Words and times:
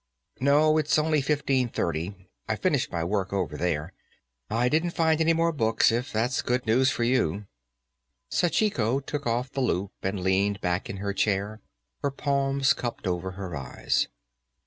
"No, 0.39 0.79
it's 0.79 0.97
only 0.97 1.21
fifteen 1.21 1.69
thirty. 1.69 2.27
I 2.49 2.55
finished 2.55 2.91
my 2.91 3.03
work, 3.03 3.31
over 3.31 3.55
there. 3.55 3.93
I 4.49 4.67
didn't 4.67 4.95
find 4.95 5.21
any 5.21 5.33
more 5.33 5.51
books, 5.51 5.91
if 5.91 6.11
that's 6.11 6.41
good 6.41 6.65
news 6.65 6.89
for 6.89 7.03
you." 7.03 7.45
Sachiko 8.27 8.99
took 8.99 9.27
off 9.27 9.51
the 9.51 9.61
loup 9.61 9.91
and 10.01 10.21
leaned 10.21 10.59
back 10.59 10.89
in 10.89 10.97
her 10.97 11.13
chair, 11.13 11.61
her 12.01 12.09
palms 12.09 12.73
cupped 12.73 13.05
over 13.05 13.33
her 13.33 13.55
eyes. 13.55 14.07